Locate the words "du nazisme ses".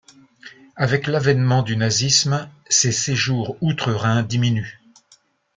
1.61-2.91